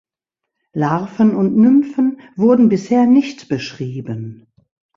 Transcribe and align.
Larven 0.73 1.35
und 1.35 1.55
Nymphen 1.55 2.19
wurden 2.35 2.69
bisher 2.69 3.05
nicht 3.05 3.49
beschrieben. 3.49 4.47